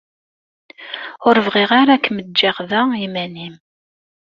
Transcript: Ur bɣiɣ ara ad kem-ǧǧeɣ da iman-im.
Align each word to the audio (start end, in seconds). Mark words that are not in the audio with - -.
Ur 1.27 1.35
bɣiɣ 1.45 1.71
ara 1.81 1.91
ad 1.95 2.01
kem-ǧǧeɣ 2.03 2.57
da 2.69 2.81
iman-im. 3.05 3.55